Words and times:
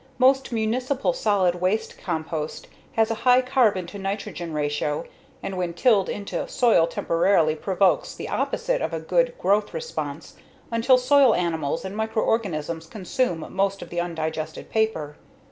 Most 0.17 0.51
municipal 0.51 1.13
solid 1.13 1.53
waste 1.61 1.95
compost 1.99 2.67
has 2.93 3.11
a 3.11 3.21
high 3.21 3.43
carbon 3.43 3.85
to 3.85 3.99
nitrogen 3.99 4.51
ratio 4.51 5.05
and 5.43 5.55
when 5.59 5.75
tilled 5.75 6.09
into 6.09 6.47
soil 6.47 6.87
temporarily 6.87 7.53
provokes 7.53 8.15
the 8.15 8.27
opposite 8.27 8.81
of 8.81 8.93
a 8.93 8.99
good 8.99 9.35
growth 9.37 9.75
response 9.75 10.33
until 10.71 10.97
soil 10.97 11.35
animals 11.35 11.85
and 11.85 11.95
microorganisms 11.95 12.87
consume 12.87 13.45
most 13.55 13.83
of 13.83 13.91
the 13.91 13.99
undigested 14.01 14.71
paper. 14.71 15.17